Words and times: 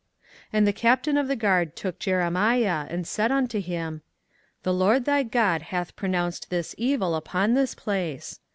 24:040:002 0.45 0.49
And 0.53 0.67
the 0.67 0.73
captain 0.73 1.17
of 1.17 1.27
the 1.27 1.35
guard 1.35 1.75
took 1.75 1.99
Jeremiah, 1.99 2.87
and 2.89 3.05
said 3.05 3.31
unto 3.31 3.59
him, 3.61 4.01
The 4.63 4.73
LORD 4.73 5.05
thy 5.05 5.21
God 5.21 5.61
hath 5.61 5.95
pronounced 5.95 6.49
this 6.49 6.73
evil 6.79 7.13
upon 7.13 7.53
this 7.53 7.75
place. 7.75 8.39